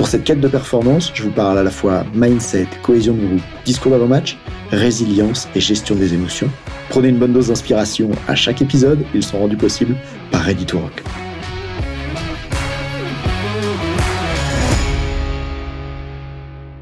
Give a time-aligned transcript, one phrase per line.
[0.00, 3.42] Pour cette quête de performance, je vous parle à la fois mindset, cohésion de groupe,
[3.66, 4.38] discours d'avant-match,
[4.70, 6.48] résilience et gestion des émotions.
[6.88, 9.94] Prenez une bonne dose d'inspiration à chaque épisode, ils sont rendus possibles
[10.30, 11.02] par Ready to Rock.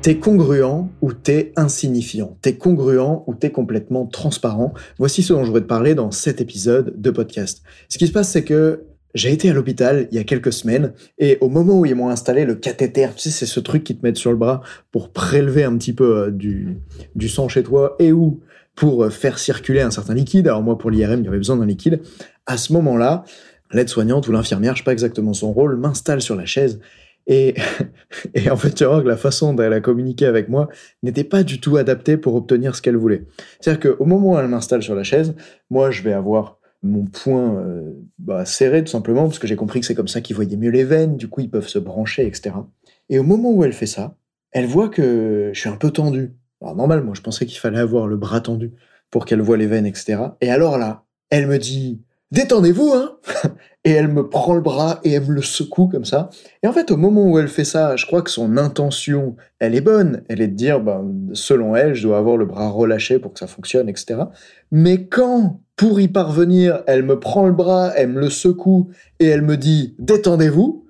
[0.00, 2.36] T'es congruent ou t'es insignifiant?
[2.40, 4.74] T'es congruent ou t'es complètement transparent?
[4.96, 7.64] Voici ce dont je voudrais te parler dans cet épisode de podcast.
[7.88, 10.92] Ce qui se passe, c'est que j'ai été à l'hôpital il y a quelques semaines
[11.18, 14.14] et au moment où ils m'ont installé le cathéter, c'est ce truc qui te met
[14.14, 14.62] sur le bras
[14.92, 16.78] pour prélever un petit peu euh, du,
[17.14, 18.40] du sang chez toi et ou
[18.74, 20.46] pour euh, faire circuler un certain liquide.
[20.46, 22.00] Alors moi, pour l'IRM, il y avait besoin d'un liquide.
[22.46, 23.24] À ce moment-là,
[23.72, 26.80] l'aide-soignante ou l'infirmière, je sais pas exactement son rôle, m'installe sur la chaise
[27.28, 27.54] et,
[28.34, 30.68] et, en fait, tu vois que la façon dont elle a communiqué avec moi
[31.02, 33.24] n'était pas du tout adaptée pour obtenir ce qu'elle voulait.
[33.60, 35.34] C'est-à-dire qu'au moment où elle m'installe sur la chaise,
[35.70, 39.80] moi, je vais avoir mon point euh, bah, serré tout simplement, parce que j'ai compris
[39.80, 42.26] que c'est comme ça qu'ils voyaient mieux les veines, du coup ils peuvent se brancher,
[42.26, 42.54] etc.
[43.08, 44.16] Et au moment où elle fait ça,
[44.52, 46.34] elle voit que je suis un peu tendu.
[46.60, 48.72] Alors normal, moi je pensais qu'il fallait avoir le bras tendu
[49.10, 50.22] pour qu'elle voit les veines, etc.
[50.40, 53.16] Et alors là, elle me dit détendez-vous, hein
[53.84, 56.28] Et elle me prend le bras et elle me le secoue comme ça.
[56.62, 59.74] Et en fait, au moment où elle fait ça, je crois que son intention, elle
[59.74, 60.24] est bonne.
[60.28, 63.38] Elle est de dire, ben, selon elle, je dois avoir le bras relâché pour que
[63.38, 64.24] ça fonctionne, etc.
[64.72, 69.26] Mais quand, pour y parvenir, elle me prend le bras, elle me le secoue et
[69.26, 70.84] elle me dit détendez-vous,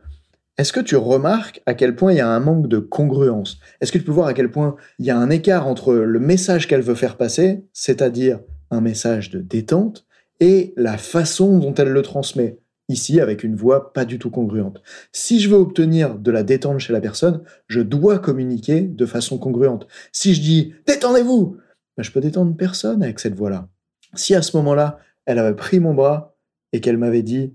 [0.56, 3.60] est-ce que tu remarques à quel point il y a un manque de congruence?
[3.80, 6.18] Est-ce que tu peux voir à quel point il y a un écart entre le
[6.18, 8.40] message qu'elle veut faire passer, c'est-à-dire
[8.72, 10.07] un message de détente,
[10.40, 12.58] et la façon dont elle le transmet
[12.90, 14.80] Ici, avec une voix pas du tout congruente.
[15.12, 19.36] Si je veux obtenir de la détente chez la personne, je dois communiquer de façon
[19.36, 19.86] congruente.
[20.10, 21.58] Si je dis détendez-vous,
[21.96, 23.68] ben, je peux détendre personne avec cette voix-là.
[24.14, 26.34] Si à ce moment-là, elle avait pris mon bras
[26.72, 27.52] et qu'elle m'avait dit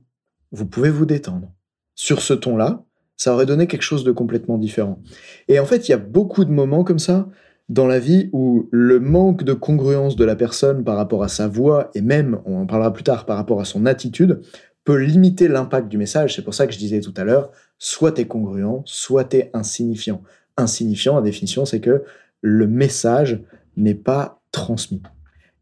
[0.51, 1.51] vous pouvez vous détendre.
[1.95, 2.83] Sur ce ton-là,
[3.17, 5.01] ça aurait donné quelque chose de complètement différent.
[5.47, 7.27] Et en fait, il y a beaucoup de moments comme ça
[7.69, 11.47] dans la vie où le manque de congruence de la personne par rapport à sa
[11.47, 14.41] voix et même, on en parlera plus tard, par rapport à son attitude,
[14.83, 16.35] peut limiter l'impact du message.
[16.35, 19.37] C'est pour ça que je disais tout à l'heure, soit tu es congruent, soit tu
[19.37, 20.21] es insignifiant.
[20.57, 22.03] Insignifiant, la définition, c'est que
[22.41, 23.41] le message
[23.77, 25.01] n'est pas transmis.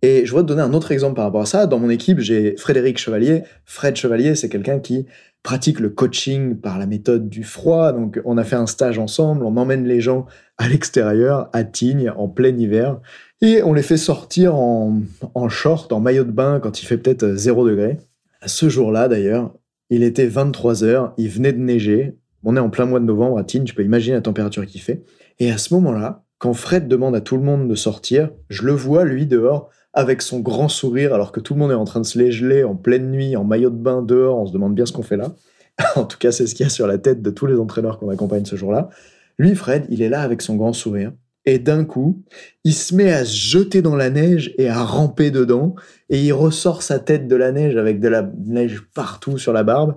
[0.02, 1.68] Et je voudrais te donner un autre exemple par rapport à ça.
[1.68, 3.44] Dans mon équipe, j'ai Frédéric Chevalier.
[3.66, 5.06] Fred Chevalier, c'est quelqu'un qui
[5.44, 7.92] pratique le coaching par la méthode du froid.
[7.92, 9.46] Donc, on a fait un stage ensemble.
[9.46, 10.26] On emmène les gens
[10.58, 13.00] à l'extérieur, à Tignes, en plein hiver.
[13.42, 15.02] Et on les fait sortir en,
[15.34, 17.98] en short, en maillot de bain quand il fait peut-être 0 degré.
[18.46, 19.54] Ce jour-là, d'ailleurs,
[19.92, 22.16] il était 23 heures, il venait de neiger.
[22.44, 24.82] On est en plein mois de novembre à Tignes, tu peux imaginer la température qu'il
[24.82, 25.04] fait.
[25.40, 28.72] Et à ce moment-là, quand Fred demande à tout le monde de sortir, je le
[28.72, 32.00] vois, lui, dehors, avec son grand sourire, alors que tout le monde est en train
[32.00, 34.74] de se les geler en pleine nuit, en maillot de bain dehors, on se demande
[34.74, 35.36] bien ce qu'on fait là.
[35.96, 38.00] en tout cas, c'est ce qu'il y a sur la tête de tous les entraîneurs
[38.00, 38.90] qu'on accompagne ce jour-là.
[39.38, 41.12] Lui, Fred, il est là avec son grand sourire.
[41.46, 42.24] Et d'un coup,
[42.64, 45.74] il se met à se jeter dans la neige et à ramper dedans,
[46.10, 49.64] et il ressort sa tête de la neige avec de la neige partout sur la
[49.64, 49.96] barbe,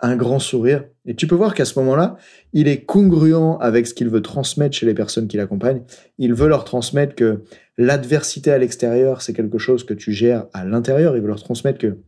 [0.00, 0.84] un grand sourire.
[1.06, 2.16] Et tu peux voir qu'à ce moment-là,
[2.52, 5.82] il est congruent avec ce qu'il veut transmettre chez les personnes qui l'accompagnent.
[6.18, 7.42] Il veut leur transmettre que
[7.78, 11.16] l'adversité à l'extérieur, c'est quelque chose que tu gères à l'intérieur.
[11.16, 11.98] Il veut leur transmettre que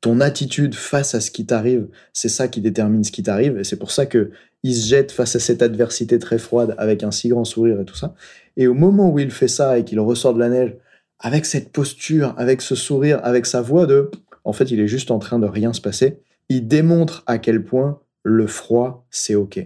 [0.00, 3.58] ton attitude face à ce qui t'arrive, c'est ça qui détermine ce qui t'arrive.
[3.58, 4.30] Et c'est pour ça que
[4.62, 7.84] il se jette face à cette adversité très froide avec un si grand sourire et
[7.84, 8.14] tout ça.
[8.56, 10.76] Et au moment où il fait ça et qu'il ressort de la neige,
[11.18, 14.10] avec cette posture, avec ce sourire, avec sa voix de,
[14.44, 17.64] en fait, il est juste en train de rien se passer, il démontre à quel
[17.64, 19.58] point le froid, c'est OK.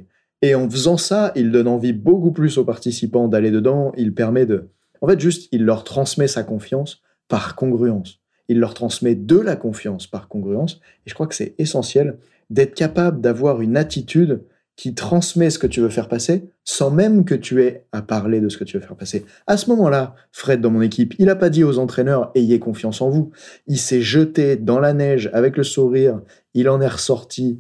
[0.43, 4.47] Et en faisant ça, il donne envie beaucoup plus aux participants d'aller dedans, il permet
[4.47, 4.69] de...
[5.01, 8.21] En fait, juste, il leur transmet sa confiance par congruence.
[8.49, 10.81] Il leur transmet de la confiance par congruence.
[11.07, 12.19] Et je crois que c'est essentiel
[12.49, 14.43] d'être capable d'avoir une attitude
[14.77, 18.41] qui transmet ce que tu veux faire passer sans même que tu aies à parler
[18.41, 19.25] de ce que tu veux faire passer.
[19.47, 23.01] À ce moment-là, Fred, dans mon équipe, il n'a pas dit aux entraîneurs ayez confiance
[23.01, 23.33] en vous.
[23.67, 26.21] Il s'est jeté dans la neige avec le sourire,
[26.55, 27.59] il en est ressorti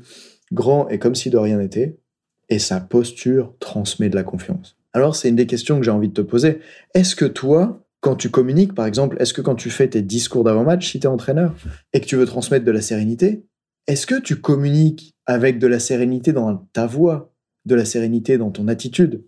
[0.52, 1.98] grand et comme si de rien n'était,
[2.48, 4.76] et sa posture transmet de la confiance.
[4.92, 6.60] Alors, c'est une des questions que j'ai envie de te poser.
[6.94, 10.42] Est-ce que toi, quand tu communiques, par exemple, est-ce que quand tu fais tes discours
[10.42, 11.54] d'avant-match, si tu es entraîneur,
[11.92, 13.44] et que tu veux transmettre de la sérénité,
[13.86, 17.32] est-ce que tu communiques avec de la sérénité dans ta voix,
[17.64, 19.24] de la sérénité dans ton attitude?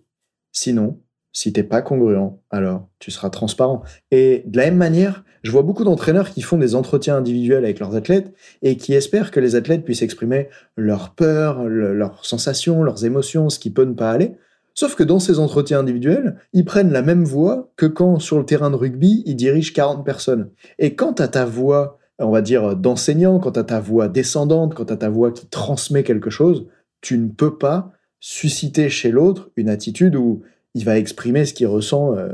[0.51, 1.01] Sinon,
[1.35, 3.81] Si t'es pas congruent, alors tu seras transparent.
[4.11, 7.79] Et de la même manière, je vois beaucoup d'entraîneurs qui font des entretiens individuels avec
[7.79, 13.03] leurs athlètes et qui espèrent que les athlètes puissent exprimer leurs peurs, leurs sensations, leurs
[13.03, 14.35] émotions, ce qui peut ne pas aller.
[14.75, 18.45] Sauf que dans ces entretiens individuels, ils prennent la même voix que quand sur le
[18.45, 20.51] terrain de rugby, ils dirigent 40 personnes.
[20.77, 24.91] Et quand à ta voix, on va dire, d'enseignant, quand à ta voix descendante, quand
[24.91, 26.67] à ta voix qui transmet quelque chose,
[27.01, 30.43] tu ne peux pas susciter chez l'autre une attitude où
[30.75, 32.29] il va exprimer ce qu'il ressent, euh,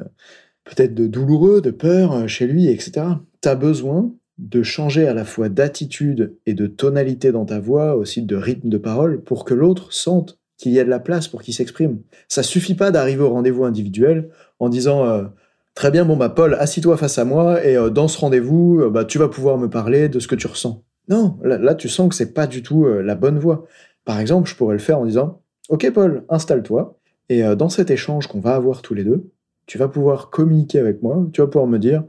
[0.63, 3.01] peut-être de douloureux, de peur euh, chez lui, etc.
[3.41, 7.95] Tu as besoin de changer à la fois d'attitude et de tonalité dans ta voix,
[7.95, 11.27] aussi de rythme de parole, pour que l'autre sente qu'il y a de la place
[11.27, 12.01] pour qu'il s'exprime.
[12.27, 15.24] Ça suffit pas d'arriver au rendez-vous individuel en disant euh,
[15.75, 19.18] très bien, bon bah Paul, assis-toi face à moi et dans ce rendez-vous, bah tu
[19.18, 20.83] vas pouvoir me parler de ce que tu ressens.
[21.07, 23.66] Non, là, tu sens que c'est pas du tout la bonne voie.
[24.06, 27.00] Par exemple, je pourrais le faire en disant Ok Paul, installe-toi,
[27.30, 29.30] et euh, dans cet échange qu'on va avoir tous les deux,
[29.68, 32.04] tu vas pouvoir communiquer avec moi, tu vas pouvoir me dire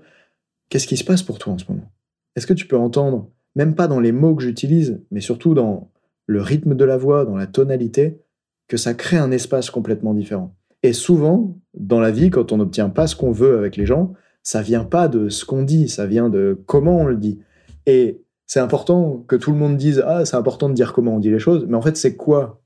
[0.70, 1.92] qu'est-ce qui se passe pour toi en ce moment?
[2.36, 5.90] Est-ce que tu peux entendre, même pas dans les mots que j'utilise, mais surtout dans
[6.26, 8.18] le rythme de la voix, dans la tonalité,
[8.66, 10.56] que ça crée un espace complètement différent?
[10.82, 14.14] Et souvent, dans la vie, quand on n'obtient pas ce qu'on veut avec les gens,
[14.42, 17.40] ça vient pas de ce qu'on dit, ça vient de comment on le dit.
[17.86, 21.18] Et c'est important que tout le monde dise ah c'est important de dire comment on
[21.18, 22.62] dit les choses, mais en fait c'est quoi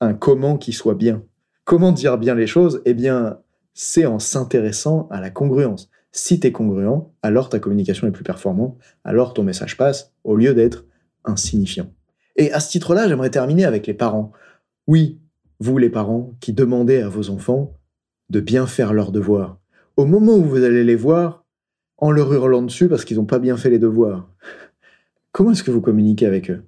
[0.00, 1.22] un comment qui soit bien?
[1.64, 2.82] Comment dire bien les choses?
[2.84, 3.38] Eh bien,
[3.74, 5.90] c'est en s'intéressant à la congruence.
[6.12, 10.34] Si tu es congruent, alors ta communication est plus performante, alors ton message passe au
[10.34, 10.84] lieu d'être
[11.24, 11.92] insignifiant.
[12.36, 14.32] Et à ce titre-là, j'aimerais terminer avec les parents.
[14.86, 15.20] Oui,
[15.60, 17.76] vous les parents qui demandez à vos enfants
[18.30, 19.58] de bien faire leurs devoirs.
[19.96, 21.44] Au moment où vous allez les voir,
[22.00, 24.28] en leur hurlant dessus parce qu'ils n'ont pas bien fait les devoirs.
[25.32, 26.62] Comment est-ce que vous communiquez avec eux?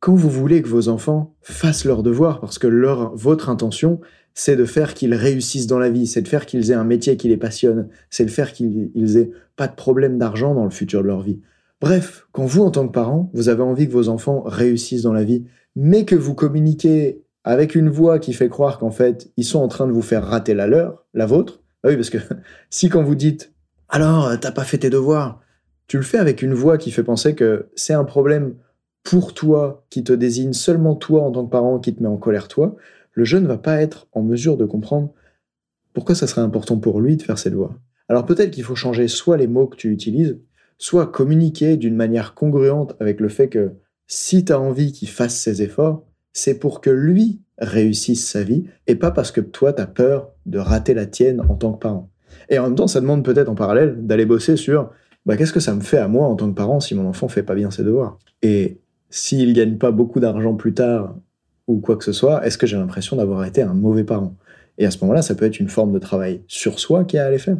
[0.00, 4.00] Quand vous voulez que vos enfants fassent leurs devoirs, parce que leur, votre intention,
[4.34, 7.16] c'est de faire qu'ils réussissent dans la vie, c'est de faire qu'ils aient un métier
[7.16, 11.02] qui les passionne, c'est de faire qu'ils aient pas de problème d'argent dans le futur
[11.02, 11.40] de leur vie.
[11.80, 15.12] Bref, quand vous, en tant que parent, vous avez envie que vos enfants réussissent dans
[15.12, 15.44] la vie,
[15.74, 19.68] mais que vous communiquez avec une voix qui fait croire qu'en fait, ils sont en
[19.68, 22.18] train de vous faire rater la leur, la vôtre, bah oui, parce que
[22.70, 23.52] si quand vous dites
[23.88, 25.40] alors, t'as pas fait tes devoirs,
[25.86, 28.54] tu le fais avec une voix qui fait penser que c'est un problème
[29.02, 32.16] pour toi, qui te désigne seulement toi en tant que parent, qui te met en
[32.16, 32.74] colère toi,
[33.12, 35.12] le jeune ne va pas être en mesure de comprendre
[35.92, 37.74] pourquoi ça serait important pour lui de faire ses devoirs.
[38.08, 40.40] Alors peut-être qu'il faut changer soit les mots que tu utilises,
[40.78, 43.74] soit communiquer d'une manière congruente avec le fait que
[44.06, 48.64] si tu as envie qu'il fasse ses efforts, c'est pour que lui réussisse sa vie
[48.86, 51.78] et pas parce que toi tu as peur de rater la tienne en tant que
[51.78, 52.10] parent.
[52.50, 54.90] Et en même temps, ça demande peut-être en parallèle d'aller bosser sur
[55.24, 57.28] bah, qu'est-ce que ça me fait à moi en tant que parent si mon enfant
[57.28, 58.18] fait pas bien ses devoirs?
[58.42, 61.16] Et s'il gagne pas beaucoup d'argent plus tard
[61.66, 64.36] ou quoi que ce soit, est-ce que j'ai l'impression d'avoir été un mauvais parent?
[64.76, 67.24] Et à ce moment-là, ça peut être une forme de travail sur soi qui a
[67.24, 67.56] à aller faire,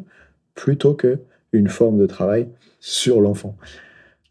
[0.55, 1.20] plutôt que
[1.53, 2.49] une forme de travail
[2.81, 3.56] sur l'enfant.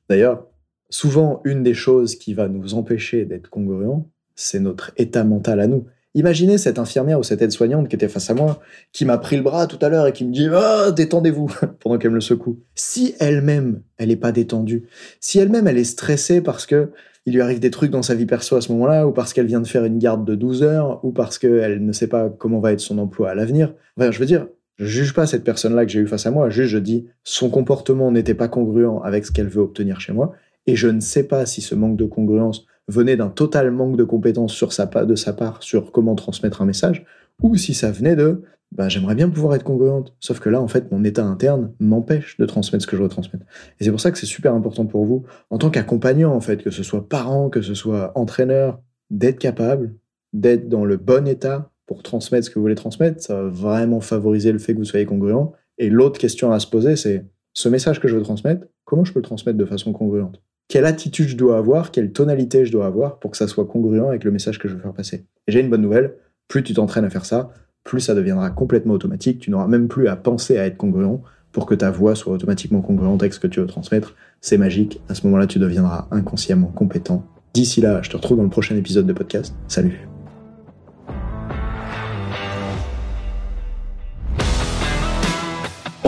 [0.10, 0.46] D'ailleurs,
[0.90, 5.68] souvent, une des choses qui va nous empêcher d'être congruents, c'est notre état mental à
[5.68, 5.86] nous.
[6.16, 8.60] Imaginez cette infirmière ou cette aide-soignante qui était face à moi,
[8.92, 11.98] qui m'a pris le bras tout à l'heure et qui me dit Ah, détendez-vous pendant
[11.98, 12.60] qu'elle me le secoue.
[12.76, 14.84] Si elle-même, elle n'est pas détendue,
[15.20, 16.92] si elle-même, elle est stressée parce que
[17.26, 19.46] il lui arrive des trucs dans sa vie perso à ce moment-là, ou parce qu'elle
[19.46, 22.60] vient de faire une garde de 12 heures, ou parce qu'elle ne sait pas comment
[22.60, 23.74] va être son emploi à l'avenir.
[23.98, 24.48] Enfin, je veux dire,
[24.78, 27.50] je juge pas cette personne-là que j'ai eu face à moi, juste je dis son
[27.50, 30.34] comportement n'était pas congruent avec ce qu'elle veut obtenir chez moi,
[30.68, 34.04] et je ne sais pas si ce manque de congruence venait d'un total manque de
[34.04, 37.06] compétences de sa part sur comment transmettre un message,
[37.42, 40.16] ou si ça venait de bah, j'aimerais bien pouvoir être congruente.
[40.20, 43.10] Sauf que là, en fait, mon état interne m'empêche de transmettre ce que je veux
[43.10, 43.46] transmettre.
[43.80, 46.64] Et c'est pour ça que c'est super important pour vous, en tant qu'accompagnant, en fait,
[46.64, 49.94] que ce soit parent, que ce soit entraîneur, d'être capable
[50.34, 53.22] d'être dans le bon état pour transmettre ce que vous voulez transmettre.
[53.22, 55.52] Ça va vraiment favoriser le fait que vous soyez congruent.
[55.78, 59.14] Et l'autre question à se poser, c'est ce message que je veux transmettre, comment je
[59.14, 60.42] peux le transmettre de façon congruente?
[60.74, 64.08] Quelle attitude je dois avoir, quelle tonalité je dois avoir pour que ça soit congruent
[64.08, 66.16] avec le message que je veux faire passer Et j'ai une bonne nouvelle,
[66.48, 67.52] plus tu t'entraînes à faire ça,
[67.84, 69.38] plus ça deviendra complètement automatique.
[69.38, 72.82] Tu n'auras même plus à penser à être congruent pour que ta voix soit automatiquement
[72.82, 74.16] congruente avec ce que tu veux transmettre.
[74.42, 75.00] C'est magique.
[75.10, 77.24] À ce moment-là, tu deviendras inconsciemment compétent.
[77.54, 79.54] D'ici là, je te retrouve dans le prochain épisode de podcast.
[79.68, 80.08] Salut.